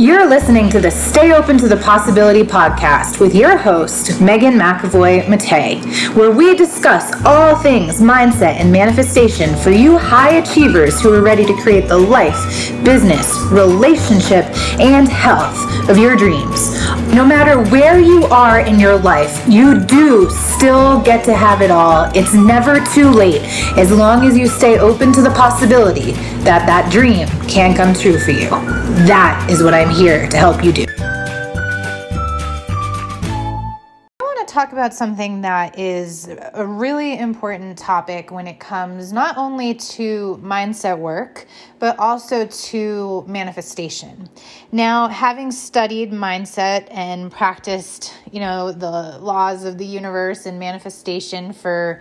[0.00, 5.22] You're listening to the Stay Open to the Possibility podcast with your host, Megan McAvoy
[5.26, 5.84] Matei,
[6.16, 11.46] where we discuss all things mindset and manifestation for you high achievers who are ready
[11.46, 12.34] to create the life,
[12.84, 14.46] business, relationship,
[14.80, 16.74] and health of your dreams.
[17.14, 21.70] No matter where you are in your life, you do still get to have it
[21.70, 22.10] all.
[22.12, 23.42] It's never too late
[23.78, 26.10] as long as you stay open to the possibility
[26.42, 28.50] that that dream can come true for you.
[29.06, 30.83] That is what I'm here to help you do.
[34.54, 40.40] Talk about something that is a really important topic when it comes not only to
[40.44, 41.46] mindset work,
[41.80, 44.28] but also to manifestation.
[44.70, 51.52] Now, having studied mindset and practiced, you know, the laws of the universe and manifestation
[51.52, 52.00] for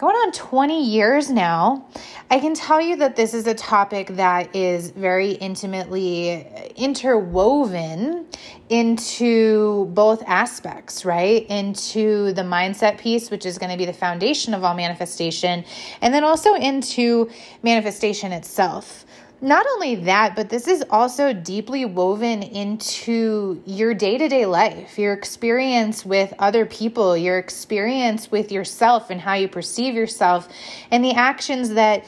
[0.00, 1.86] going on 20 years now,
[2.30, 8.24] I can tell you that this is a topic that is very intimately interwoven
[8.70, 11.46] into both aspects, right?
[11.50, 15.66] Into the mindset piece, which is going to be the foundation of all manifestation,
[16.00, 17.28] and then also into
[17.62, 19.04] manifestation itself
[19.42, 24.98] not only that, but this is also deeply woven into your day to day life,
[24.98, 30.48] your experience with other people, your experience with yourself and how you perceive yourself,
[30.90, 32.04] and the actions that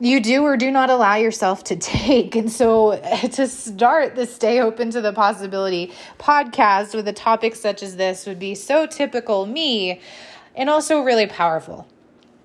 [0.00, 2.34] you do or do not allow yourself to take.
[2.34, 2.98] And so,
[3.32, 8.26] to start the Stay Open to the Possibility podcast with a topic such as this
[8.26, 10.00] would be so typical me
[10.56, 11.86] and also really powerful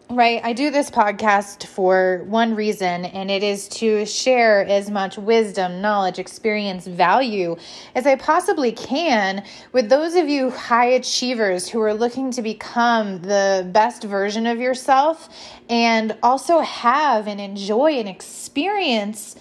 [0.09, 0.39] right?
[0.43, 5.81] I do this podcast for one reason, and it is to share as much wisdom,
[5.81, 7.55] knowledge, experience, value
[7.95, 13.21] as I possibly can with those of you high achievers who are looking to become
[13.23, 15.29] the best version of yourself
[15.69, 19.35] and also have and enjoy and experience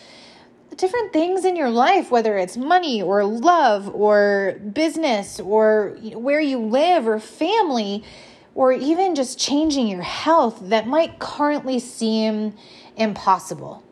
[0.77, 6.59] different things in your life, whether it's money or love or business or where you
[6.59, 8.03] live or family
[8.55, 12.55] or even just changing your health that might currently seem
[12.97, 13.83] impossible.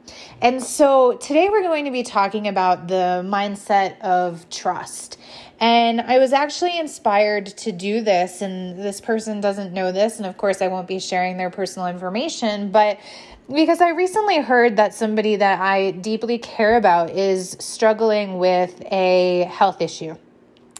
[0.40, 5.18] And so today we're going to be talking about the mindset of trust.
[5.60, 10.26] And I was actually inspired to do this, and this person doesn't know this, and
[10.26, 12.98] of course, I won't be sharing their personal information, but
[13.52, 19.48] because I recently heard that somebody that I deeply care about is struggling with a
[19.52, 20.16] health issue.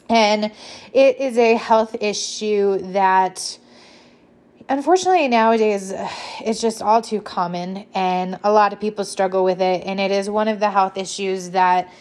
[0.09, 0.51] And
[0.93, 3.59] it is a health issue that
[4.69, 5.93] unfortunately nowadays
[6.45, 10.11] it's just all too common and a lot of people struggle with it and it
[10.11, 11.93] is one of the health issues that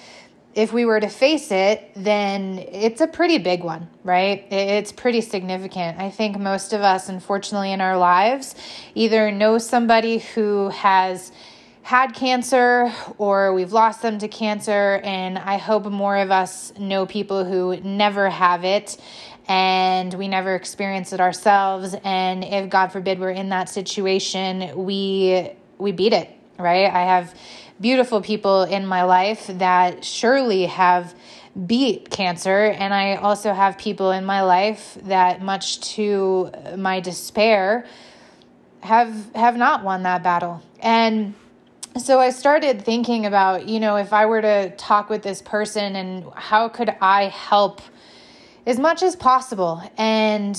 [0.53, 4.47] if we were to face it then it's a pretty big one right?
[4.51, 5.99] It's pretty significant.
[5.99, 8.55] I think most of us unfortunately in our lives
[8.95, 11.31] either know somebody who has
[11.83, 17.05] had cancer or we've lost them to cancer and i hope more of us know
[17.07, 18.97] people who never have it
[19.51, 21.93] and we never experience it ourselves.
[22.03, 26.85] And if god forbid we're in that situation we we beat it right?
[26.85, 27.35] I have
[27.79, 31.15] beautiful people in my life that surely have
[31.65, 32.67] beat cancer.
[32.67, 37.85] And i also have people in my life that much to my despair
[38.81, 40.61] have have not won that battle.
[40.79, 41.33] And
[41.97, 45.97] so I started thinking about, you know, if I were to talk with this person
[45.97, 47.81] and how could I help
[48.65, 49.81] as much as possible.
[49.97, 50.57] And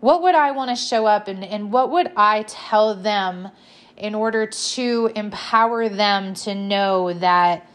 [0.00, 3.50] what would I want to show up and, and what would I tell them
[3.96, 7.66] in order to empower them to know that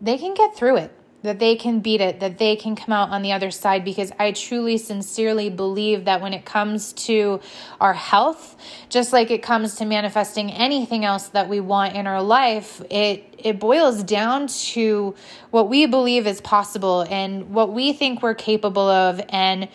[0.00, 0.92] they can get through it?
[1.22, 4.12] That they can beat it, that they can come out on the other side because
[4.18, 7.40] I truly, sincerely believe that when it comes to
[7.80, 8.56] our health,
[8.88, 13.32] just like it comes to manifesting anything else that we want in our life, it
[13.38, 15.14] it boils down to
[15.50, 19.68] what we believe is possible and what we think we're capable of and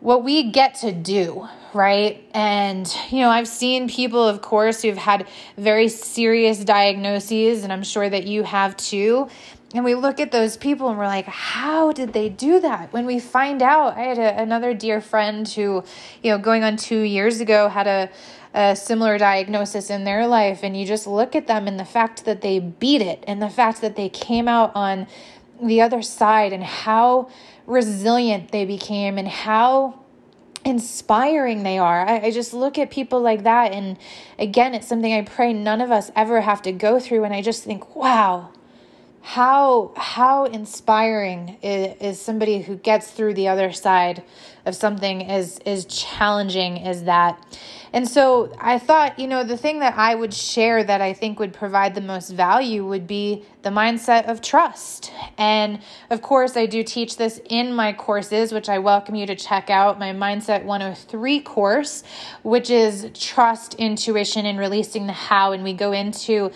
[0.00, 2.28] what we get to do, right?
[2.34, 7.84] And, you know, I've seen people, of course, who've had very serious diagnoses, and I'm
[7.84, 9.28] sure that you have too
[9.74, 13.04] and we look at those people and we're like how did they do that when
[13.04, 15.84] we find out i had a, another dear friend who
[16.22, 18.08] you know going on two years ago had a,
[18.54, 22.24] a similar diagnosis in their life and you just look at them and the fact
[22.24, 25.06] that they beat it and the fact that they came out on
[25.62, 27.28] the other side and how
[27.66, 30.00] resilient they became and how
[30.64, 32.06] inspiring they are.
[32.06, 33.72] I, I, just look at people like that.
[33.72, 33.96] And
[34.38, 37.24] again, it's something I pray none of us ever have to go through.
[37.24, 38.50] And I just think, wow,
[39.20, 44.22] how how inspiring is, is somebody who gets through the other side
[44.64, 47.58] of something as as challenging as that.
[47.92, 51.38] And so I thought, you know, the thing that I would share that I think
[51.38, 55.12] would provide the most value would be the mindset of trust.
[55.36, 55.80] And
[56.10, 59.70] of course, I do teach this in my courses, which I welcome you to check
[59.70, 62.04] out my Mindset 103 course,
[62.42, 65.52] which is trust, intuition, and releasing the how.
[65.52, 66.50] And we go into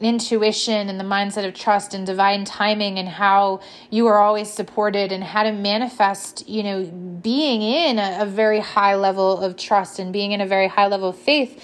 [0.00, 3.60] intuition and the mindset of trust and divine timing and how
[3.90, 8.60] you are always supported and how to manifest, you know, being in a, a, very
[8.60, 11.62] high level of trust and being in a very high level of faith.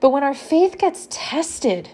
[0.00, 1.90] But when our faith gets tested,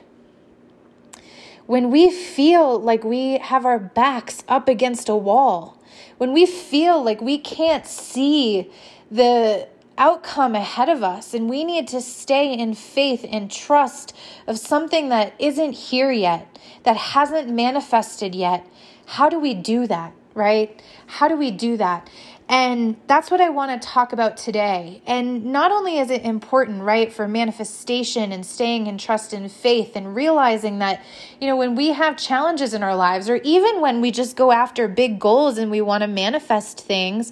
[1.66, 5.78] when we feel like we have our backs up against a wall,
[6.16, 8.70] when we feel like we can't see
[9.10, 9.68] the
[10.02, 14.12] outcome ahead of us, and we need to stay in faith and trust
[14.48, 18.66] of something that isn't here yet, that hasn't manifested yet.
[19.06, 20.82] How do we do that, right?
[21.06, 22.10] How do we do that?
[22.48, 25.00] And that's what I want to talk about today.
[25.06, 29.94] And not only is it important, right, for manifestation and staying in trust and faith
[29.94, 31.00] and realizing that,
[31.40, 34.50] you know, when we have challenges in our lives, or even when we just go
[34.50, 37.30] after big goals and we want to manifest things,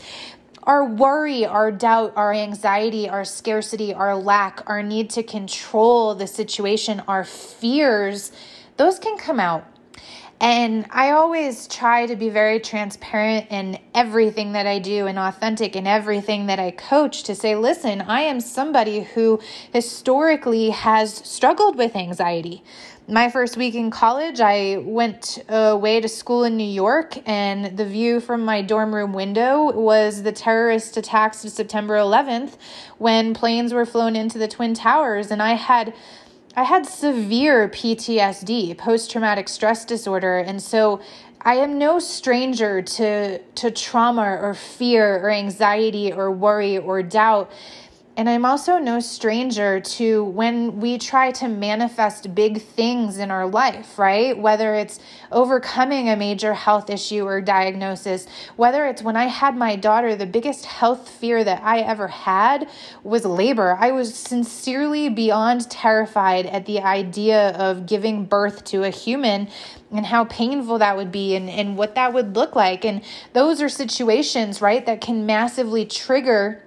[0.65, 6.27] our worry, our doubt, our anxiety, our scarcity, our lack, our need to control the
[6.27, 8.33] situation, our fears,
[8.77, 9.67] those can come out.
[10.41, 15.77] And I always try to be very transparent in everything that I do and authentic
[15.77, 19.39] in everything that I coach to say, listen, I am somebody who
[19.71, 22.63] historically has struggled with anxiety
[23.11, 27.85] my first week in college, I went away to school in New York, and the
[27.85, 32.57] view from my dorm room window was the terrorist attacks of September 11th
[32.99, 35.31] when planes were flown into the Twin Towers.
[35.31, 35.93] And I had.
[36.57, 41.01] I had severe PTSD, post traumatic stress disorder, and so
[41.43, 47.51] I am no stranger to to trauma or fear or anxiety or worry or doubt.
[48.21, 53.47] And I'm also no stranger to when we try to manifest big things in our
[53.47, 54.39] life, right?
[54.39, 55.01] Whether it's
[55.33, 58.27] overcoming a major health issue or diagnosis,
[58.57, 62.69] whether it's when I had my daughter, the biggest health fear that I ever had
[63.03, 63.79] was labor.
[63.81, 69.49] I was sincerely beyond terrified at the idea of giving birth to a human
[69.91, 72.85] and how painful that would be and, and what that would look like.
[72.85, 73.01] And
[73.33, 76.63] those are situations, right, that can massively trigger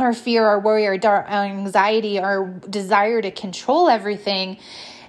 [0.00, 4.58] our fear, our worry, our, our anxiety, our desire to control everything.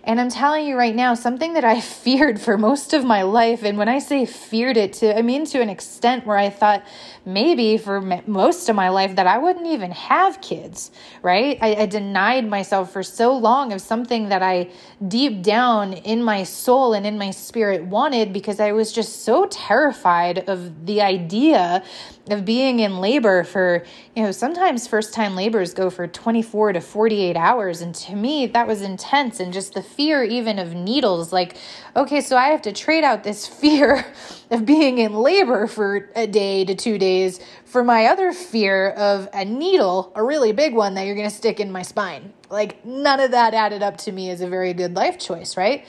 [0.04, 3.64] And I'm telling you right now, something that I feared for most of my life.
[3.64, 6.84] And when I say feared it to, I mean to an extent where I thought
[7.24, 10.90] maybe for most of my life that I wouldn't even have kids,
[11.22, 11.58] right?
[11.62, 14.72] I, I denied myself for so long of something that I
[15.08, 19.46] deep down in my soul and in my spirit wanted because I was just so
[19.46, 21.84] terrified of the idea
[22.30, 23.84] of being in labor for,
[24.16, 27.82] you know, sometimes first time labors go for 24 to 48 hours.
[27.82, 29.40] And to me, that was intense.
[29.40, 31.58] And just the fear, even of needles, like,
[31.96, 34.06] okay, so I have to trade out this fear
[34.50, 39.30] of being in labor for a day to two days for my other fear of
[39.34, 42.34] a needle, a really big one that you're going to stick in my spine.
[42.50, 45.86] Like, none of that added up to me as a very good life choice, right?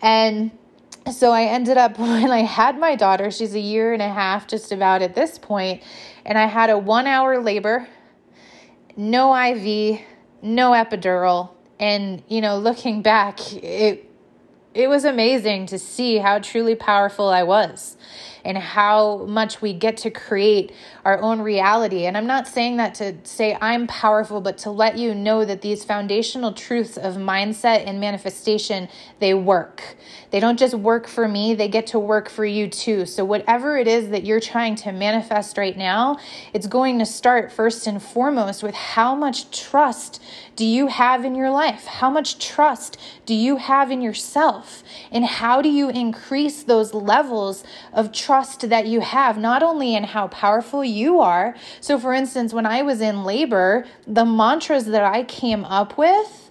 [0.00, 0.50] And
[1.12, 4.46] so I ended up when I had my daughter, she's a year and a half
[4.46, 5.82] just about at this point,
[6.24, 7.88] and I had a one hour labor,
[8.96, 10.00] no IV,
[10.42, 11.53] no epidural.
[11.80, 14.10] And, you know, looking back, it
[14.74, 17.96] it was amazing to see how truly powerful I was
[18.44, 20.72] and how much we get to create
[21.04, 22.06] our own reality.
[22.06, 25.62] And I'm not saying that to say I'm powerful, but to let you know that
[25.62, 29.96] these foundational truths of mindset and manifestation, they work.
[30.30, 33.06] They don't just work for me, they get to work for you too.
[33.06, 36.18] So whatever it is that you're trying to manifest right now,
[36.52, 40.20] it's going to start first and foremost with how much trust
[40.56, 41.84] do you have in your life?
[41.86, 44.82] How much trust do you have in yourself?
[45.10, 50.04] And how do you increase those levels of trust that you have, not only in
[50.04, 51.54] how powerful you are?
[51.80, 56.50] So, for instance, when I was in labor, the mantras that I came up with,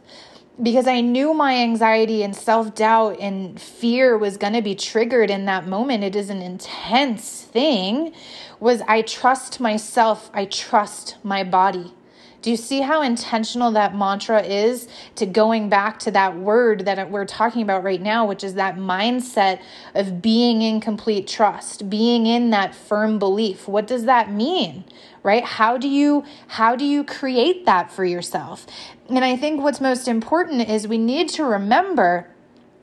[0.61, 5.31] because I knew my anxiety and self doubt and fear was going to be triggered
[5.31, 6.03] in that moment.
[6.03, 8.13] It is an intense thing.
[8.59, 11.93] Was I trust myself, I trust my body.
[12.43, 17.09] Do you see how intentional that mantra is to going back to that word that
[17.09, 19.61] we're talking about right now, which is that mindset
[19.95, 23.65] of being in complete trust, being in that firm belief?
[23.69, 24.83] What does that mean?
[25.23, 25.45] Right?
[25.45, 28.67] How do you how do you create that for yourself?
[29.07, 32.27] And I think what's most important is we need to remember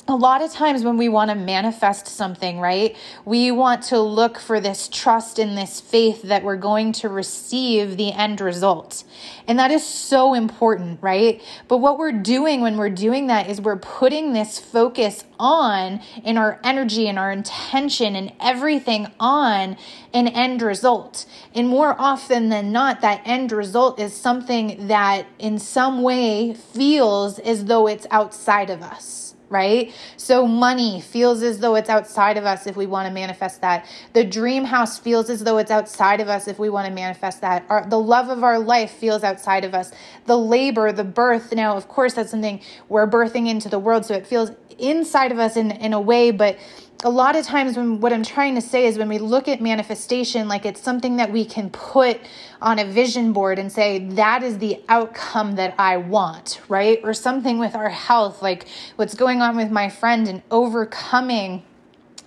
[0.08, 4.38] a lot of times when we want to manifest something, right, we want to look
[4.38, 9.04] for this trust and this faith that we're going to receive the end result.
[9.46, 11.40] And that is so important, right?
[11.68, 16.36] But what we're doing when we're doing that is we're putting this focus on in
[16.36, 19.76] our energy and our intention and everything on
[20.12, 21.24] an end result.
[21.54, 27.38] And more often than not, that end result is something that in some way feels
[27.38, 29.92] as though it's outside of us right?
[30.16, 33.84] So money feels as though it's outside of us if we want to manifest that.
[34.12, 37.40] The dream house feels as though it's outside of us if we want to manifest
[37.40, 37.64] that.
[37.68, 39.92] Our, the love of our life feels outside of us.
[40.26, 44.14] The labor, the birth, now of course that's something we're birthing into the world, so
[44.14, 46.58] it feels inside of us in, in a way, but
[47.02, 49.60] a lot of times when what I'm trying to say is when we look at
[49.60, 52.20] manifestation like it's something that we can put
[52.60, 57.00] on a vision board and say that is the outcome that I want, right?
[57.02, 58.66] Or something with our health like
[58.96, 61.62] what's going on with my friend and overcoming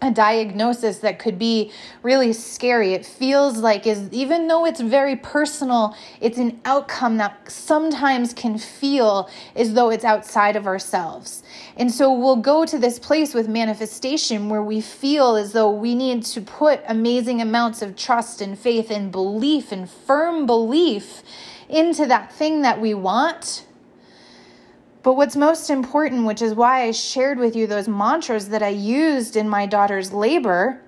[0.04, 2.94] a diagnosis that could be really scary.
[2.94, 8.58] It feels like is even though it's very personal, it's an outcome that sometimes can
[8.58, 11.44] feel as though it's outside of ourselves.
[11.78, 15.96] And so we'll go to this place with manifestation where we feel as though we
[15.96, 21.24] need to put amazing amounts of trust and faith and belief and firm belief
[21.70, 23.66] into that thing that we want
[25.04, 28.70] but what's most important, which is why I shared with you those mantras that I
[28.70, 30.82] used in my daughter's labor,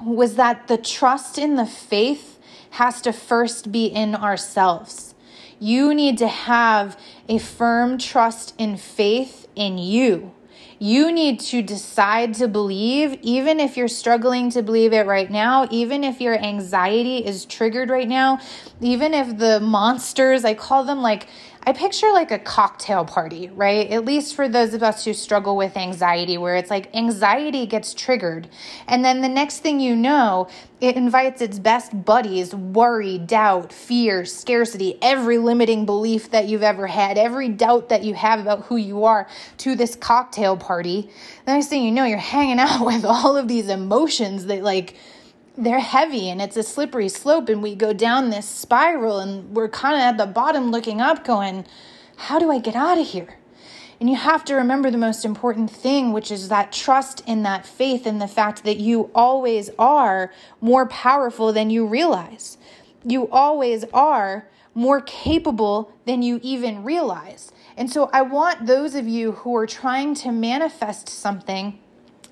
[0.00, 2.38] was that the trust in the faith
[2.70, 5.14] has to first be in ourselves.
[5.58, 10.32] You need to have a firm trust in faith in you.
[10.78, 15.68] You need to decide to believe, even if you're struggling to believe it right now,
[15.70, 18.40] even if your anxiety is triggered right now,
[18.80, 21.28] even if the monsters, I call them like
[21.64, 23.88] I picture like a cocktail party, right?
[23.88, 27.94] At least for those of us who struggle with anxiety, where it's like anxiety gets
[27.94, 28.48] triggered.
[28.88, 30.48] And then the next thing you know,
[30.80, 36.88] it invites its best buddies worry, doubt, fear, scarcity, every limiting belief that you've ever
[36.88, 39.28] had, every doubt that you have about who you are
[39.58, 41.10] to this cocktail party.
[41.46, 44.96] The next thing you know, you're hanging out with all of these emotions that, like,
[45.56, 49.68] they're heavy and it's a slippery slope and we go down this spiral and we're
[49.68, 51.66] kind of at the bottom looking up going
[52.16, 53.38] how do i get out of here?
[54.00, 57.64] And you have to remember the most important thing which is that trust in that
[57.64, 62.58] faith and the fact that you always are more powerful than you realize.
[63.04, 67.52] You always are more capable than you even realize.
[67.76, 71.78] And so i want those of you who are trying to manifest something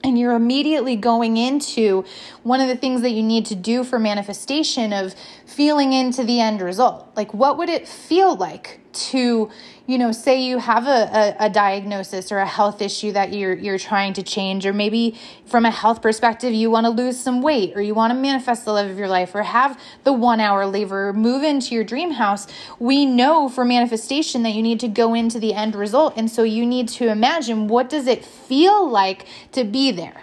[0.02, 2.04] and you're immediately going into
[2.42, 5.14] one of the things that you need to do for manifestation of
[5.46, 7.10] feeling into the end result.
[7.16, 9.50] Like, what would it feel like to
[9.86, 13.54] you know say you have a, a, a, diagnosis or a health issue that you're
[13.54, 17.42] you're trying to change or maybe from a health perspective you want to lose some
[17.42, 20.40] weight or you want to manifest the love of your life or have the one
[20.40, 22.46] hour labor move into your dream house
[22.78, 26.42] we know for manifestation that you need to go into the end result and so
[26.42, 30.22] you need to imagine what does it feel like to be there.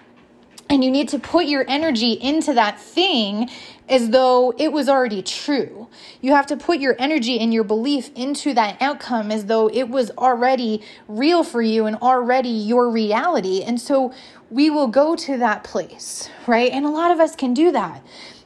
[0.69, 3.49] And you need to put your energy into that thing
[3.89, 5.87] as though it was already true.
[6.21, 9.89] You have to put your energy and your belief into that outcome as though it
[9.89, 13.61] was already real for you and already your reality.
[13.63, 14.13] And so
[14.49, 16.71] we will go to that place, right?
[16.71, 18.05] And a lot of us can do that.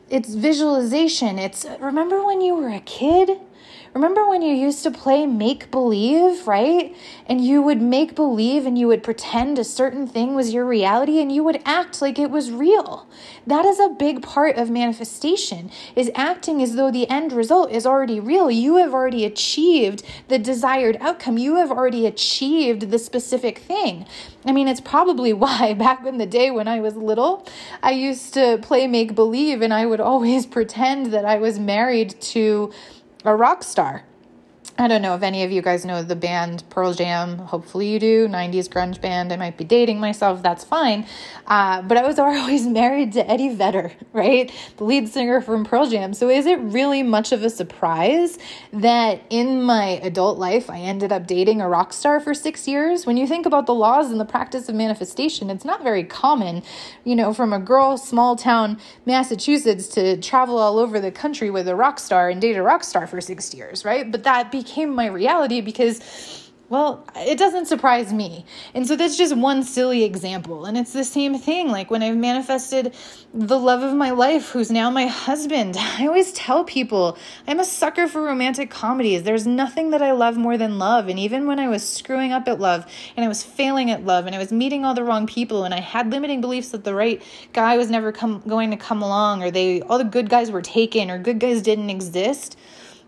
[0.10, 1.39] It's visualization.
[1.39, 3.39] It's remember when you were a kid?
[3.93, 6.95] Remember when you used to play make believe, right?
[7.25, 11.19] And you would make believe and you would pretend a certain thing was your reality
[11.19, 13.05] and you would act like it was real.
[13.45, 17.86] That is a big part of manifestation is acting as though the end result is
[17.86, 18.50] already real.
[18.50, 21.38] You have already achieved the desired outcome.
[21.38, 24.05] You have already achieved the specific thing.
[24.45, 27.45] I mean, it's probably why back in the day when I was little,
[27.83, 32.15] I used to play make believe and I would always pretend that I was married
[32.21, 32.71] to
[33.23, 34.03] a rock star.
[34.77, 37.37] I don't know if any of you guys know the band Pearl Jam.
[37.37, 38.27] Hopefully, you do.
[38.27, 39.31] 90s grunge band.
[39.31, 40.41] I might be dating myself.
[40.41, 41.05] That's fine.
[41.45, 44.51] Uh, but I was always married to Eddie Vedder, right?
[44.77, 46.13] The lead singer from Pearl Jam.
[46.13, 48.39] So, is it really much of a surprise
[48.71, 53.05] that in my adult life I ended up dating a rock star for six years?
[53.05, 56.63] When you think about the laws and the practice of manifestation, it's not very common,
[57.03, 61.67] you know, from a girl, small town Massachusetts to travel all over the country with
[61.67, 64.09] a rock star and date a rock star for six years, right?
[64.09, 66.00] But that became became my reality because
[66.72, 68.46] Well, it doesn't surprise me.
[68.74, 70.63] And so that's just one silly example.
[70.63, 71.70] And it's the same thing.
[71.70, 72.96] Like when I've manifested
[73.34, 77.65] the love of my life, who's now my husband, I always tell people I'm a
[77.65, 79.24] sucker for romantic comedies.
[79.24, 81.10] There's nothing that I love more than love.
[81.10, 82.86] And even when I was screwing up at love
[83.18, 85.74] and I was failing at love and I was meeting all the wrong people and
[85.74, 89.44] I had limiting beliefs that the right guy was never come, going to come along
[89.44, 92.58] or they all the good guys were taken or good guys didn't exist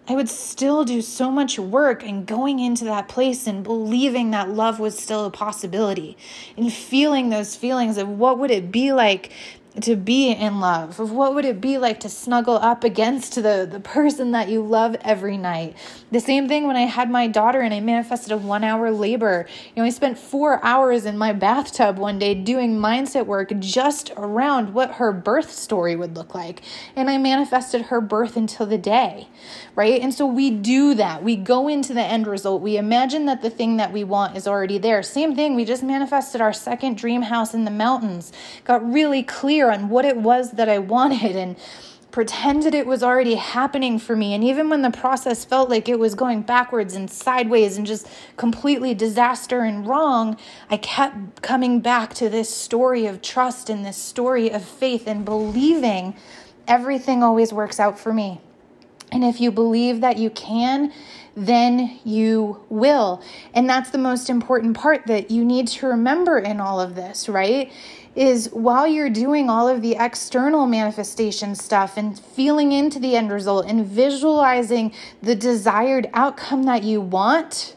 [0.07, 4.49] I would still do so much work and going into that place and believing that
[4.49, 6.17] love was still a possibility
[6.57, 9.31] and feeling those feelings of what would it be like
[9.81, 10.99] to be in love?
[10.99, 14.61] Of what would it be like to snuggle up against the the person that you
[14.61, 15.75] love every night?
[16.11, 19.47] The same thing when i had my daughter and i manifested a one hour labor.
[19.75, 24.11] You know i spent four hours in my bathtub one day doing mindset work just
[24.15, 26.61] around what her birth story would look like.
[26.95, 29.27] And i manifested her birth until the day
[29.75, 30.01] right?
[30.01, 31.23] And so we do that.
[31.23, 32.61] We go into the end result.
[32.61, 35.01] We imagine that the thing that we want is already there.
[35.01, 38.31] Same thing we just manifested our second dream house in the mountains.
[38.65, 41.55] Got really clear clear on what it was that I wanted and
[42.11, 44.33] pretended it was already happening for me.
[44.33, 48.07] And even when the process felt like it was going backwards and sideways and just
[48.37, 50.37] completely disaster and wrong,
[50.69, 55.25] I kept coming back to this story of trust and this story of faith and
[55.25, 56.15] believing
[56.67, 58.41] everything always works out for me.
[59.11, 60.91] And if you believe that you can,
[61.35, 63.23] then you will.
[63.53, 67.27] And that's the most important part that you need to remember in all of this,
[67.27, 67.71] right?
[68.15, 73.31] Is while you're doing all of the external manifestation stuff and feeling into the end
[73.31, 77.75] result and visualizing the desired outcome that you want,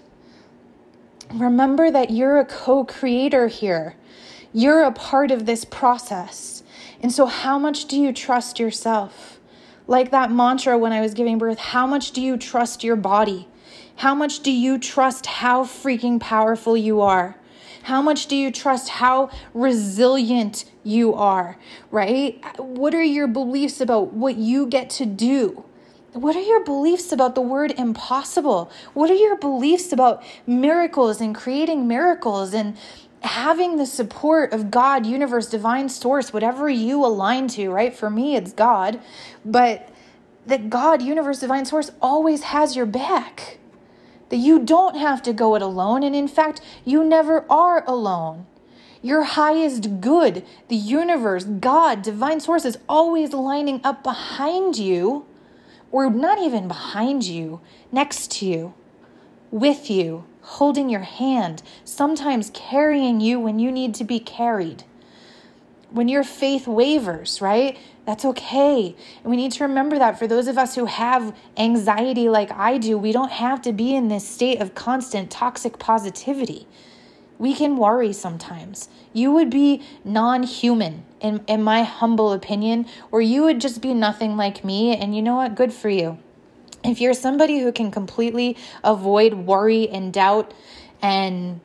[1.32, 3.96] remember that you're a co creator here.
[4.52, 6.62] You're a part of this process.
[7.02, 9.38] And so, how much do you trust yourself?
[9.86, 13.48] Like that mantra when I was giving birth, how much do you trust your body?
[13.96, 17.36] How much do you trust how freaking powerful you are?
[17.86, 21.56] How much do you trust how resilient you are,
[21.92, 22.42] right?
[22.58, 25.62] What are your beliefs about what you get to do?
[26.12, 28.72] What are your beliefs about the word impossible?
[28.94, 32.76] What are your beliefs about miracles and creating miracles and
[33.20, 37.94] having the support of God, universe, divine source, whatever you align to, right?
[37.94, 38.98] For me, it's God,
[39.44, 39.90] but
[40.44, 43.58] that God, universe, divine source always has your back
[44.28, 46.02] that you don't have to go it alone.
[46.02, 48.46] And in fact, you never are alone.
[49.02, 55.26] Your highest good, the universe, God, divine source is always lining up behind you,
[55.92, 57.60] or not even behind you,
[57.92, 58.74] next to you,
[59.50, 64.82] with you, holding your hand, sometimes carrying you when you need to be carried.
[65.90, 67.78] When your faith wavers, right?
[68.06, 68.94] That's okay.
[69.22, 72.78] And we need to remember that for those of us who have anxiety like I
[72.78, 76.68] do, we don't have to be in this state of constant toxic positivity.
[77.38, 78.88] We can worry sometimes.
[79.12, 83.92] You would be non human, in, in my humble opinion, or you would just be
[83.92, 84.96] nothing like me.
[84.96, 85.56] And you know what?
[85.56, 86.18] Good for you.
[86.84, 90.54] If you're somebody who can completely avoid worry and doubt
[91.02, 91.60] and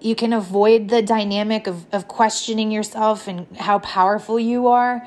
[0.00, 5.06] you can avoid the dynamic of, of questioning yourself and how powerful you are,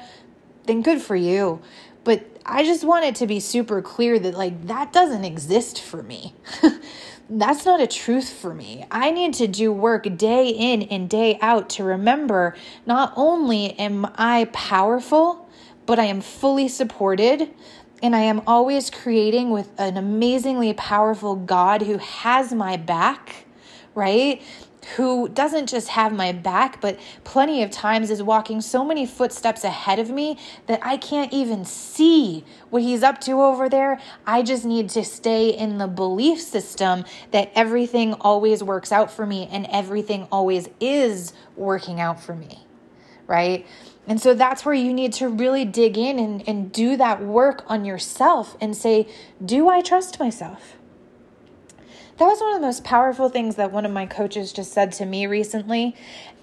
[0.67, 1.61] then good for you.
[2.03, 6.01] But I just want it to be super clear that, like, that doesn't exist for
[6.03, 6.33] me.
[7.29, 8.85] That's not a truth for me.
[8.89, 14.09] I need to do work day in and day out to remember not only am
[14.15, 15.49] I powerful,
[15.85, 17.49] but I am fully supported
[18.01, 23.45] and I am always creating with an amazingly powerful God who has my back,
[23.95, 24.41] right?
[24.95, 29.63] Who doesn't just have my back, but plenty of times is walking so many footsteps
[29.63, 30.37] ahead of me
[30.67, 33.99] that I can't even see what he's up to over there.
[34.25, 39.25] I just need to stay in the belief system that everything always works out for
[39.25, 42.65] me and everything always is working out for me,
[43.25, 43.65] right?
[44.07, 47.65] And so that's where you need to really dig in and, and do that work
[47.67, 49.07] on yourself and say,
[49.43, 50.76] Do I trust myself?
[52.17, 54.91] That was one of the most powerful things that one of my coaches just said
[54.93, 55.95] to me recently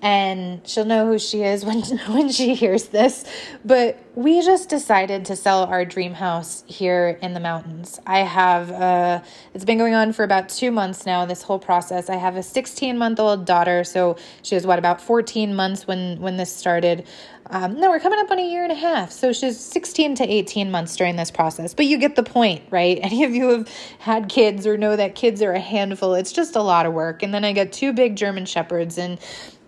[0.05, 3.25] and she'll know who she is when when she hears this
[3.65, 8.71] but we just decided to sell our dream house here in the mountains i have
[8.71, 9.21] uh
[9.55, 12.43] it's been going on for about 2 months now this whole process i have a
[12.43, 17.05] 16 month old daughter so she was what about 14 months when when this started
[17.51, 19.13] um, no, we're coming up on a year and a half.
[19.13, 21.75] So she's 16 to 18 months during this process.
[21.75, 22.99] But you get the point, right?
[23.03, 26.15] Any of you have had kids or know that kids are a handful.
[26.15, 27.23] It's just a lot of work.
[27.23, 29.19] And then I got two big German Shepherds, and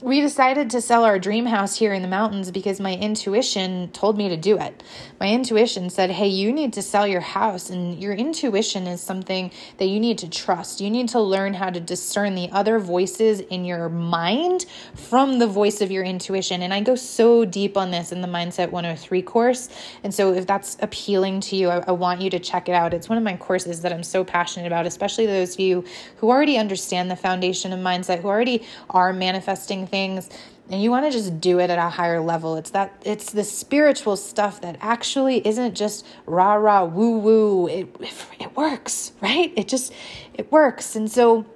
[0.03, 4.19] we decided to sell our dream house here in the mountains because my intuition told
[4.19, 4.83] me to do it.
[5.19, 7.71] My intuition said, Hey, you need to sell your house.
[7.71, 10.83] And your intuition is something that you need to trust.
[10.83, 15.47] You need to learn how to discern the other voices in your mind from the
[15.47, 16.61] voice of your intuition.
[16.61, 19.71] And I go so deep on this in the Mindset 103 course.
[20.05, 22.93] And so if that's appealing to you, I, I want you to check it out.
[22.93, 25.85] It's one of my courses that I'm so passionate about, especially those of you
[26.17, 30.31] who already understand the foundation of mindset, who already are manifesting things
[30.69, 32.57] and you want to just do it at a higher level.
[32.57, 37.69] It's that it's the spiritual stuff that actually isn't just rah rah woo woo.
[37.69, 37.95] It
[38.41, 39.53] it works right?
[39.57, 39.93] It just
[40.35, 40.97] it works.
[40.97, 41.47] And so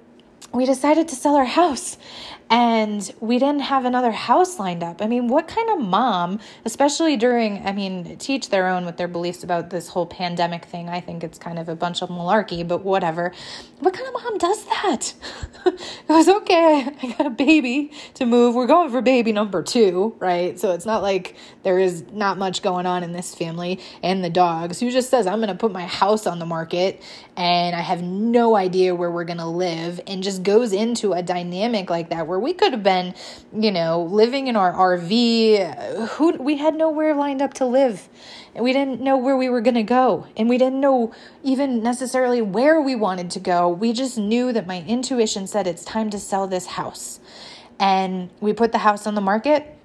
[0.53, 1.97] we decided to sell our house
[2.51, 5.01] and we didn't have another house lined up.
[5.01, 9.07] I mean, what kind of mom, especially during, I mean, teach their own with their
[9.07, 10.89] beliefs about this whole pandemic thing.
[10.89, 13.31] I think it's kind of a bunch of malarkey, but whatever.
[13.79, 15.13] What kind of mom does that?
[15.65, 18.53] it was okay, I got a baby to move.
[18.53, 20.59] We're going for baby number two, right?
[20.59, 24.29] So it's not like there is not much going on in this family and the
[24.29, 24.81] dogs.
[24.81, 27.01] Who just says, I'm going to put my house on the market
[27.41, 31.23] and I have no idea where we're going to live and just goes into a
[31.23, 33.15] dynamic like that where we could have been,
[33.51, 35.59] you know, living in our RV.
[35.59, 38.07] Uh, who we had nowhere lined up to live.
[38.53, 40.27] And we didn't know where we were going to go.
[40.37, 43.69] And we didn't know even necessarily where we wanted to go.
[43.69, 47.19] We just knew that my intuition said it's time to sell this house.
[47.79, 49.80] And we put the house on the market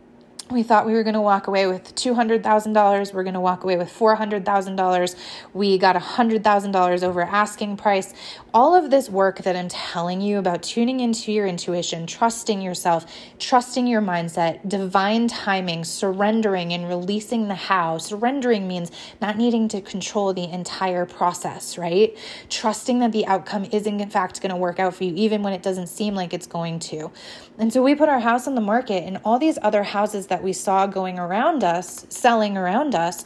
[0.51, 3.13] we thought we were going to walk away with $200,000.
[3.13, 5.17] We're going to walk away with $400,000.
[5.53, 8.15] We got $100,000 over asking price.
[8.57, 13.05] All of this work that I'm telling you about tuning into your intuition, trusting yourself,
[13.39, 17.99] trusting your mindset, divine timing, surrendering and releasing the how.
[17.99, 18.91] Surrendering means
[19.21, 22.17] not needing to control the entire process, right?
[22.49, 25.53] Trusting that the outcome is in fact going to work out for you, even when
[25.53, 27.11] it doesn't seem like it's going to.
[27.59, 30.37] And so we put our house on the market, and all these other houses that
[30.37, 33.25] that we saw going around us, selling around us,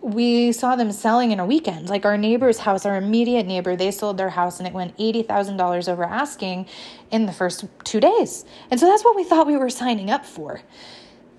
[0.00, 1.88] we saw them selling in a weekend.
[1.88, 5.88] Like our neighbor's house, our immediate neighbor, they sold their house and it went $80,000
[5.88, 6.66] over asking
[7.10, 8.44] in the first two days.
[8.70, 10.62] And so that's what we thought we were signing up for.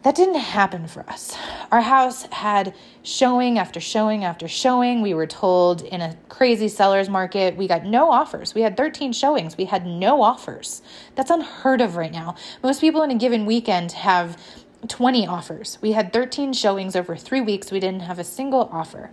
[0.04, 1.36] That didn't happen for us.
[1.72, 5.02] Our house had showing after showing after showing.
[5.02, 8.56] We were told in a crazy seller's market, we got no offers.
[8.56, 10.82] We had 13 showings, we had no offers.
[11.16, 12.36] That's unheard of right now.
[12.64, 14.42] Most people in a given weekend have
[14.88, 15.78] 20 offers.
[15.82, 17.72] We had 13 showings over three weeks.
[17.72, 19.12] We didn't have a single offer.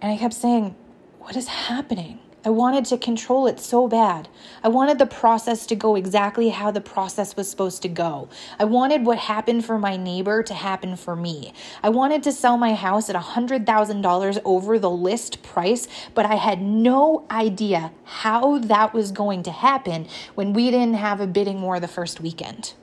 [0.00, 0.74] And I kept saying,
[1.18, 2.20] What is happening?
[2.44, 4.28] I wanted to control it so bad.
[4.64, 8.28] I wanted the process to go exactly how the process was supposed to go.
[8.58, 11.52] I wanted what happened for my neighbor to happen for me.
[11.84, 16.60] I wanted to sell my house at $100,000 over the list price, but I had
[16.60, 21.78] no idea how that was going to happen when we didn't have a bidding war
[21.78, 22.74] the first weekend.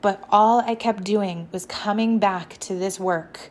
[0.00, 3.50] But all I kept doing was coming back to this work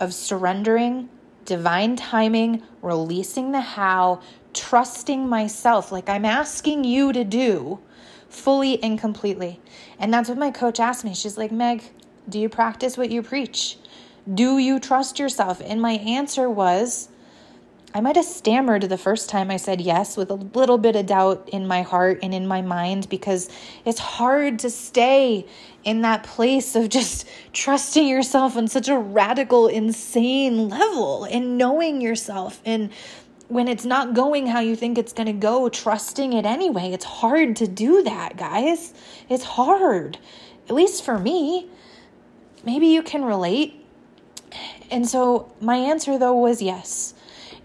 [0.00, 1.08] of surrendering,
[1.44, 4.20] divine timing, releasing the how,
[4.54, 7.78] trusting myself like I'm asking you to do
[8.28, 9.60] fully and completely.
[9.98, 11.14] And that's what my coach asked me.
[11.14, 11.84] She's like, Meg,
[12.28, 13.78] do you practice what you preach?
[14.32, 15.60] Do you trust yourself?
[15.64, 17.08] And my answer was,
[17.94, 21.04] I might have stammered the first time I said yes with a little bit of
[21.04, 23.50] doubt in my heart and in my mind because
[23.84, 25.46] it's hard to stay
[25.84, 32.00] in that place of just trusting yourself on such a radical, insane level and knowing
[32.00, 32.62] yourself.
[32.64, 32.90] And
[33.48, 36.92] when it's not going how you think it's going to go, trusting it anyway.
[36.92, 38.94] It's hard to do that, guys.
[39.28, 40.18] It's hard,
[40.66, 41.68] at least for me.
[42.64, 43.84] Maybe you can relate.
[44.90, 47.12] And so my answer, though, was yes.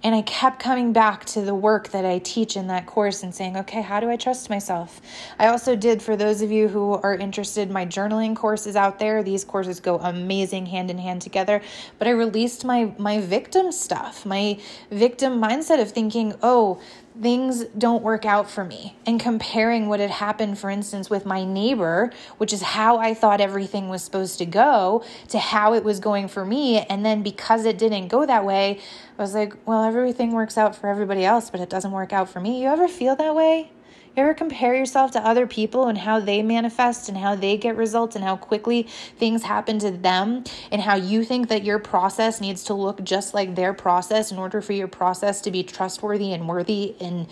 [0.08, 3.36] And I kept coming back to the work that I teach in that course and
[3.36, 5.02] saying, okay, how do I trust myself?
[5.38, 9.00] I also did, for those of you who are interested, my journaling course is out
[9.00, 9.22] there.
[9.22, 11.62] These courses go amazing hand in hand together.
[12.00, 16.80] But I released my my victim stuff, my victim mindset of thinking, oh,
[17.22, 18.96] things don't work out for me.
[19.06, 23.42] And comparing what had happened for instance with my neighbor which is how i thought
[23.42, 27.66] everything was supposed to go to how it was going for me and then because
[27.66, 28.80] it didn't go that way
[29.18, 32.30] i was like well everything works out for everybody else but it doesn't work out
[32.30, 32.62] for me.
[32.62, 33.72] You ever feel that way
[34.18, 38.16] ever compare yourself to other people and how they manifest and how they get results
[38.16, 38.84] and how quickly
[39.18, 43.34] things happen to them and how you think that your process needs to look just
[43.34, 47.28] like their process in order for your process to be trustworthy and worthy and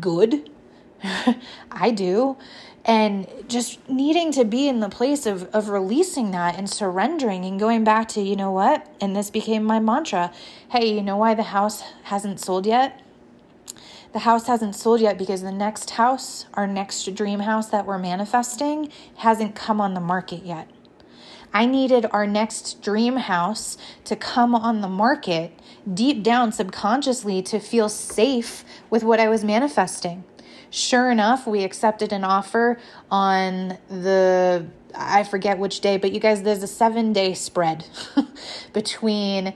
[0.00, 0.48] good?
[1.70, 2.38] I do.
[2.84, 7.60] And just needing to be in the place of, of releasing that and surrendering and
[7.60, 8.88] going back to, you know what?
[9.00, 10.32] And this became my mantra.
[10.70, 13.01] Hey, you know why the house hasn't sold yet?
[14.12, 17.98] The house hasn't sold yet because the next house, our next dream house that we're
[17.98, 20.68] manifesting, hasn't come on the market yet.
[21.54, 25.52] I needed our next dream house to come on the market
[25.92, 30.24] deep down subconsciously to feel safe with what I was manifesting.
[30.70, 32.78] Sure enough, we accepted an offer
[33.10, 37.86] on the I forget which day, but you guys, there's a seven day spread
[38.72, 39.54] between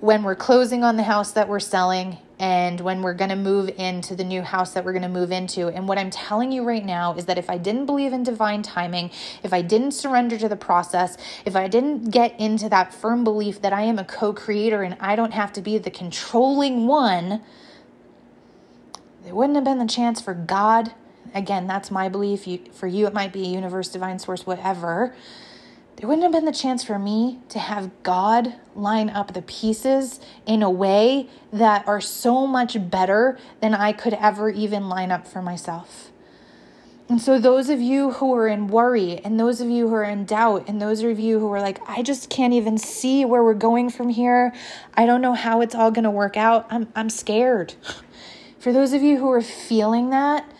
[0.00, 3.68] when we're closing on the house that we're selling and when we're going to move
[3.76, 5.68] into the new house that we're going to move into.
[5.68, 8.62] And what I'm telling you right now is that if I didn't believe in divine
[8.62, 9.10] timing,
[9.42, 13.60] if I didn't surrender to the process, if I didn't get into that firm belief
[13.60, 17.42] that I am a co creator and I don't have to be the controlling one,
[19.22, 20.94] there wouldn't have been the chance for God.
[21.34, 22.48] Again, that's my belief.
[22.48, 25.14] You, for you, it might be a universe, divine source, whatever
[26.00, 30.18] there wouldn't have been the chance for me to have God line up the pieces
[30.46, 35.28] in a way that are so much better than I could ever even line up
[35.28, 36.10] for myself.
[37.10, 40.04] And so, those of you who are in worry, and those of you who are
[40.04, 43.44] in doubt, and those of you who are like, I just can't even see where
[43.44, 44.54] we're going from here,
[44.94, 47.74] I don't know how it's all going to work out, I'm, I'm scared.
[48.58, 50.50] For those of you who are feeling that,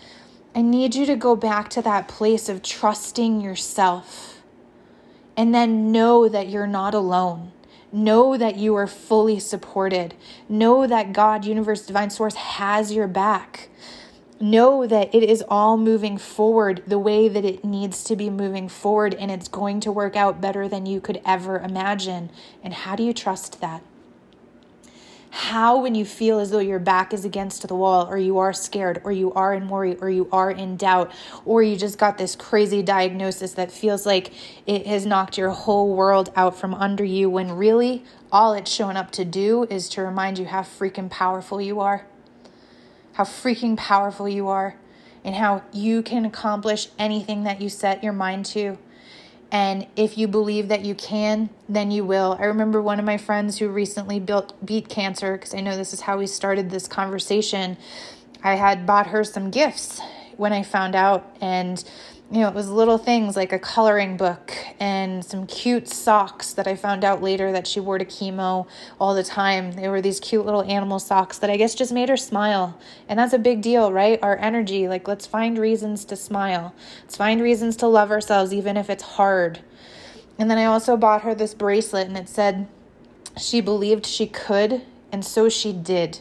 [0.55, 4.30] I need you to go back to that place of trusting yourself
[5.37, 7.53] and then know that you're not alone.
[7.93, 10.14] Know that you are fully supported.
[10.49, 13.69] Know that God, universe, divine source has your back.
[14.38, 18.69] Know that it is all moving forward the way that it needs to be moving
[18.69, 22.31] forward, and it's going to work out better than you could ever imagine.
[22.62, 23.83] And how do you trust that?
[25.31, 28.53] How when you feel as though your back is against the wall or you are
[28.53, 31.12] scared or you are in worry or you are in doubt
[31.45, 34.33] or you just got this crazy diagnosis that feels like
[34.66, 38.97] it has knocked your whole world out from under you when really all it's showing
[38.97, 42.07] up to do is to remind you how freaking powerful you are?
[43.12, 44.77] How freaking powerful you are
[45.25, 48.79] and how you can accomplish anything that you set your mind to
[49.53, 52.37] and if you believe that you can, then you will.
[52.39, 55.93] I remember one of my friends who recently built beat cancer because I know this
[55.93, 57.77] is how we started this conversation.
[58.45, 60.01] I had bought her some gifts
[60.37, 61.83] when I found out and
[62.31, 66.69] you know, it was little things like a coloring book and some cute socks that
[66.69, 68.69] I found out later that she wore to chemo
[69.01, 69.73] all the time.
[69.73, 72.79] They were these cute little animal socks that I guess just made her smile.
[73.09, 74.16] And that's a big deal, right?
[74.23, 74.87] Our energy.
[74.87, 76.73] Like, let's find reasons to smile.
[77.03, 79.59] Let's find reasons to love ourselves, even if it's hard.
[80.38, 82.69] And then I also bought her this bracelet, and it said
[83.37, 86.21] she believed she could, and so she did.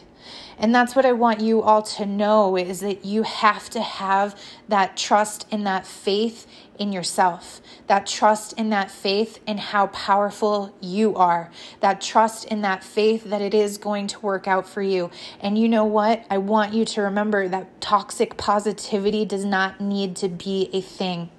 [0.60, 4.38] And that's what I want you all to know is that you have to have
[4.68, 6.46] that trust and that faith
[6.78, 12.60] in yourself, that trust in that faith in how powerful you are, that trust in
[12.60, 15.10] that faith that it is going to work out for you.
[15.40, 16.26] And you know what?
[16.28, 21.30] I want you to remember that toxic positivity does not need to be a thing.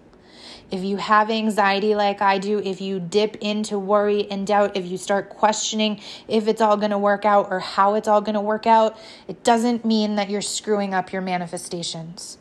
[0.72, 4.86] If you have anxiety like I do, if you dip into worry and doubt, if
[4.86, 8.36] you start questioning if it's all going to work out or how it's all going
[8.36, 12.38] to work out, it doesn't mean that you're screwing up your manifestations.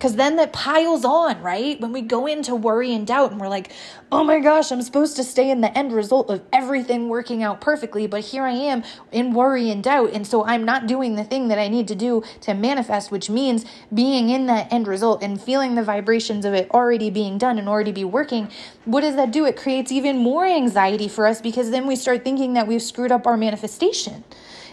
[0.00, 1.78] Because then that piles on, right?
[1.78, 3.70] When we go into worry and doubt and we're like,
[4.10, 7.60] oh my gosh, I'm supposed to stay in the end result of everything working out
[7.60, 8.82] perfectly, but here I am
[9.12, 10.12] in worry and doubt.
[10.14, 13.28] And so I'm not doing the thing that I need to do to manifest, which
[13.28, 17.58] means being in that end result and feeling the vibrations of it already being done
[17.58, 18.48] and already be working.
[18.86, 19.44] What does that do?
[19.44, 23.12] It creates even more anxiety for us because then we start thinking that we've screwed
[23.12, 24.24] up our manifestation.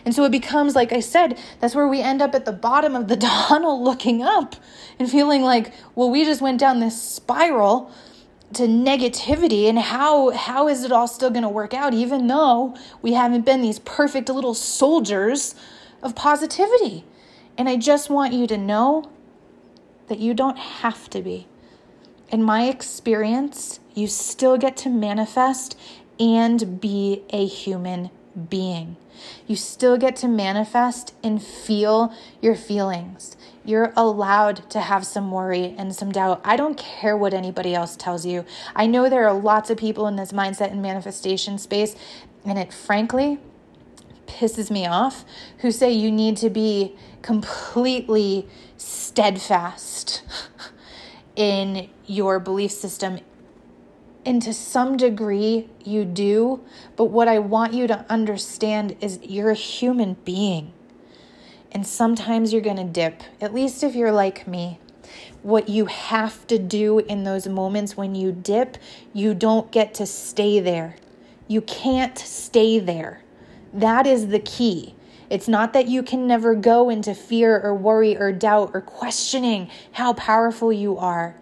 [0.08, 2.96] And so it becomes, like I said, that's where we end up at the bottom
[2.96, 3.18] of the
[3.50, 4.56] tunnel looking up
[4.98, 7.92] and feeling like, well, we just went down this spiral
[8.54, 9.68] to negativity.
[9.68, 13.44] And how how is it all still going to work out even though we haven't
[13.44, 15.56] been these perfect little soldiers
[16.02, 17.04] of positivity?
[17.58, 19.12] And i just want you to know
[20.08, 21.48] that you don't have to be.
[22.30, 25.78] In my experience you still get to manifest
[26.18, 28.10] and be a human
[28.50, 28.96] being
[29.46, 33.36] you still get to manifest and feel your feelings.
[33.66, 36.42] You're allowed to have some worry and some doubt.
[36.44, 38.46] I don't care what anybody else tells you.
[38.76, 41.96] I know there are lots of people in this mindset and manifestation space,
[42.46, 43.40] and it frankly
[44.26, 45.26] pisses me off
[45.60, 50.24] who say you need to be completely steadfast
[51.36, 53.20] in your belief system
[54.28, 56.60] and to some degree, you do.
[56.98, 60.74] But what I want you to understand is you're a human being.
[61.72, 64.80] And sometimes you're going to dip, at least if you're like me.
[65.44, 68.78] What you have to do in those moments when you dip,
[69.14, 70.98] you don't get to stay there.
[71.48, 73.24] You can't stay there.
[73.74, 74.94] That is the key.
[75.30, 79.70] It's not that you can never go into fear or worry or doubt or questioning
[79.94, 81.38] how powerful you are.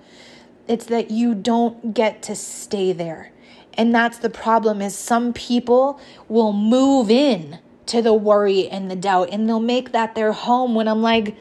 [0.68, 3.32] It's that you don't get to stay there.
[3.76, 8.96] And that's the problem is some people will move in to the worry and the
[8.96, 11.36] doubt and they'll make that their home when I'm like,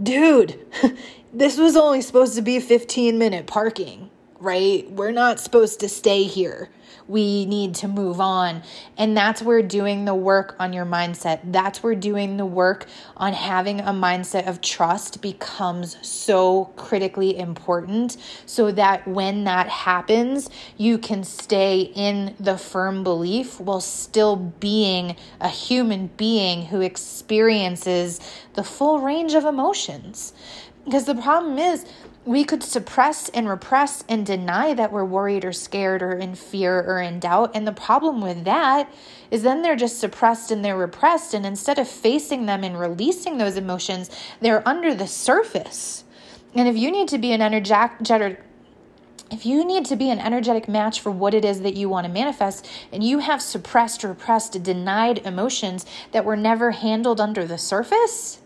[0.00, 0.58] dude,
[1.32, 4.07] this was only supposed to be 15 minute parking,
[4.38, 4.90] right?
[4.90, 6.70] We're not supposed to stay here
[7.08, 8.62] we need to move on.
[8.96, 13.32] And that's where doing the work on your mindset, that's where doing the work on
[13.32, 20.98] having a mindset of trust becomes so critically important so that when that happens, you
[20.98, 28.20] can stay in the firm belief while still being a human being who experiences
[28.54, 30.34] the full range of emotions.
[30.84, 31.84] Because the problem is,
[32.28, 36.78] we could suppress and repress and deny that we're worried or scared or in fear
[36.78, 37.50] or in doubt.
[37.54, 38.92] And the problem with that
[39.30, 41.32] is then they're just suppressed and they're repressed.
[41.32, 44.10] And instead of facing them and releasing those emotions,
[44.42, 46.04] they're under the surface.
[46.54, 48.42] And if you need to be an energetic,
[49.30, 52.06] if you need to be an energetic match for what it is that you want
[52.06, 57.56] to manifest, and you have suppressed, repressed, denied emotions that were never handled under the
[57.56, 58.42] surface,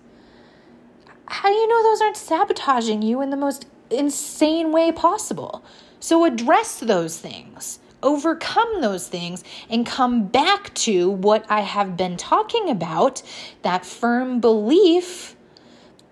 [1.27, 5.64] how do you know those aren't sabotaging you in the most insane way possible?
[6.00, 12.16] So address those things, overcome those things, and come back to what I have been
[12.16, 13.22] talking about
[13.62, 15.37] that firm belief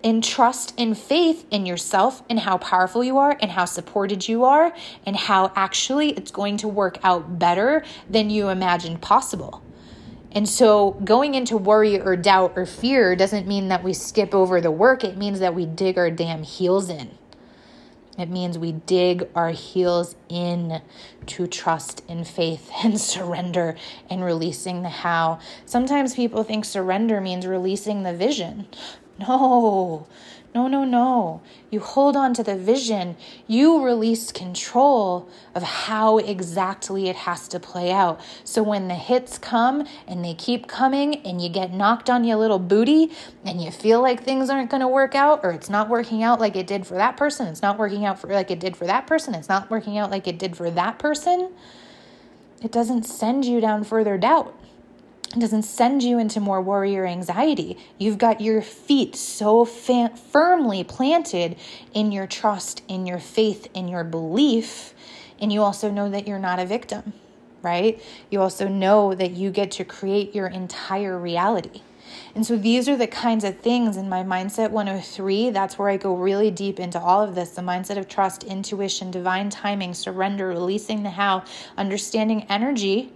[0.03, 4.43] in trust and faith in yourself and how powerful you are and how supported you
[4.43, 4.73] are
[5.05, 9.61] and how actually it's going to work out better than you imagined possible.
[10.31, 14.61] And so going into worry or doubt or fear doesn't mean that we skip over
[14.61, 15.03] the work.
[15.03, 17.17] It means that we dig our damn heels in.
[18.17, 20.81] It means we dig our heels in
[21.27, 23.75] to trust and faith and surrender
[24.09, 25.39] and releasing the how.
[25.65, 28.67] Sometimes people think surrender means releasing the vision.
[29.19, 30.07] No,
[30.53, 31.41] no, no, no.
[31.69, 33.15] You hold on to the vision.
[33.47, 38.19] You release control of how exactly it has to play out.
[38.43, 42.35] So when the hits come and they keep coming and you get knocked on your
[42.35, 43.11] little booty
[43.45, 46.41] and you feel like things aren't going to work out or it's not working out
[46.41, 48.85] like it did for that person, it's not working out for like it did for
[48.85, 51.49] that person, it's not working out like it did for that person,
[52.61, 54.53] it doesn't send you down further doubt.
[55.37, 57.77] Doesn't send you into more worry or anxiety.
[57.97, 61.55] You've got your feet so fa- firmly planted
[61.93, 64.93] in your trust, in your faith, in your belief.
[65.39, 67.13] And you also know that you're not a victim,
[67.61, 68.03] right?
[68.29, 71.81] You also know that you get to create your entire reality.
[72.35, 75.49] And so these are the kinds of things in my Mindset 103.
[75.51, 79.11] That's where I go really deep into all of this the mindset of trust, intuition,
[79.11, 81.45] divine timing, surrender, releasing the how,
[81.77, 83.13] understanding energy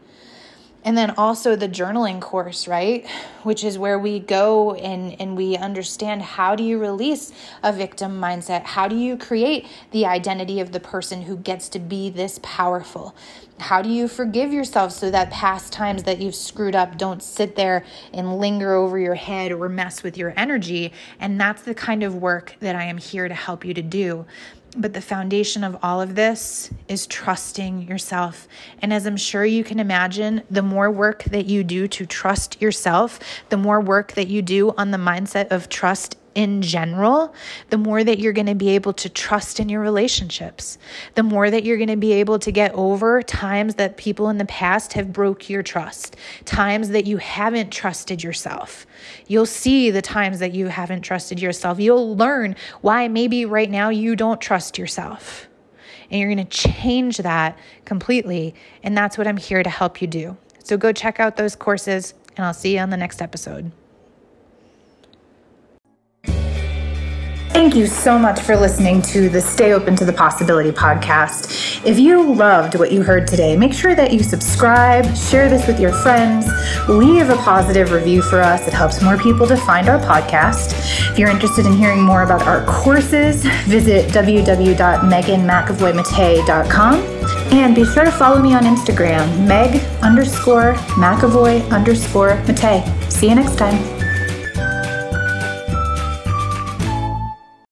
[0.86, 3.06] and then also the journaling course right?
[3.44, 8.22] Which is where we go and and we understand how do you release a victim
[8.22, 8.64] mindset?
[8.64, 13.16] How do you create the identity of the person who gets to be this powerful?
[13.58, 17.56] How do you forgive yourself so that past times that you've screwed up don't sit
[17.56, 20.92] there and linger over your head or mess with your energy?
[21.20, 24.26] And that's the kind of work that i am here to help you to do
[24.76, 28.48] but the foundation of all of this is trusting yourself.
[28.82, 32.62] And as I'm sure you can imagine, the more work that you do to trust
[32.62, 37.34] yourself, the more work that you do on the mindset of trust in general,
[37.70, 40.78] the more that you're going to be able to trust in your relationships,
[41.16, 44.38] the more that you're going to be able to get over times that people in
[44.38, 48.86] the past have broke your trust, times that you haven't trusted yourself.
[49.28, 51.80] You'll see the times that you haven't trusted yourself.
[51.80, 55.48] You'll learn why maybe right now you don't trust yourself.
[56.12, 58.54] And you're going to change that completely.
[58.84, 60.38] And that's what I'm here to help you do.
[60.64, 63.72] So go check out those courses, and I'll see you on the next episode.
[67.56, 71.82] Thank you so much for listening to the Stay Open to the Possibility podcast.
[71.86, 75.80] If you loved what you heard today, make sure that you subscribe, share this with
[75.80, 76.50] your friends,
[76.90, 78.68] leave a positive review for us.
[78.68, 80.74] It helps more people to find our podcast.
[81.12, 86.94] If you're interested in hearing more about our courses, visit www.meganmcavoymate.com
[87.54, 92.84] and be sure to follow me on Instagram, meg underscore McAvoy underscore Mate.
[93.10, 93.95] See you next time.